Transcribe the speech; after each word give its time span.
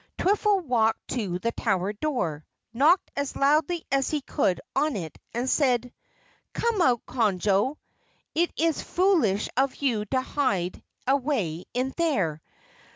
Twiffle 0.17 0.63
walked 0.63 1.09
to 1.09 1.37
the 1.37 1.51
tower 1.51 1.93
door, 1.93 2.43
knocked 2.73 3.11
as 3.15 3.35
loudly 3.35 3.85
as 3.91 4.09
he 4.09 4.21
could 4.21 4.59
on 4.75 4.95
it, 4.95 5.15
and 5.31 5.47
said: 5.47 5.93
"Come 6.53 6.81
out, 6.81 7.05
Conjo. 7.05 7.77
It 8.33 8.51
is 8.57 8.81
foolish 8.81 9.47
of 9.55 9.75
you 9.75 10.05
to 10.05 10.21
hide 10.23 10.81
away 11.05 11.65
in 11.75 11.93
there. 11.97 12.41